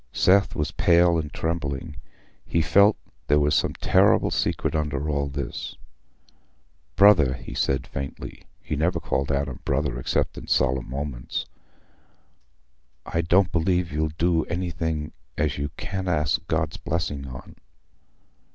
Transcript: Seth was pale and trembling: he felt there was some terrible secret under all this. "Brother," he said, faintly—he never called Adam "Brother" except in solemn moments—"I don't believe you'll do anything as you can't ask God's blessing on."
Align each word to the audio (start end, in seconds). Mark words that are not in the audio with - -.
Seth 0.11 0.55
was 0.55 0.71
pale 0.71 1.19
and 1.19 1.31
trembling: 1.31 1.95
he 2.47 2.59
felt 2.63 2.97
there 3.27 3.37
was 3.39 3.53
some 3.53 3.73
terrible 3.75 4.31
secret 4.31 4.73
under 4.75 5.07
all 5.07 5.27
this. 5.27 5.75
"Brother," 6.95 7.35
he 7.35 7.53
said, 7.53 7.85
faintly—he 7.85 8.75
never 8.75 8.99
called 8.99 9.31
Adam 9.31 9.59
"Brother" 9.63 9.99
except 9.99 10.39
in 10.39 10.47
solemn 10.47 10.89
moments—"I 13.05 13.21
don't 13.21 13.51
believe 13.51 13.91
you'll 13.91 14.09
do 14.17 14.43
anything 14.45 15.11
as 15.37 15.59
you 15.59 15.69
can't 15.77 16.07
ask 16.07 16.47
God's 16.47 16.77
blessing 16.77 17.27
on." 17.27 17.57